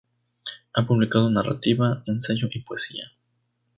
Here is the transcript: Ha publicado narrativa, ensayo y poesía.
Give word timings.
Ha 0.73 0.83
publicado 0.87 1.29
narrativa, 1.29 2.01
ensayo 2.07 2.47
y 2.51 2.61
poesía. 2.63 3.11